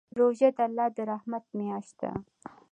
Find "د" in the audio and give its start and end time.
0.57-0.59, 0.95-0.97